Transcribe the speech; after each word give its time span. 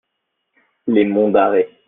Les 0.87 1.05
Monts 1.05 1.29
d'Arrée. 1.29 1.69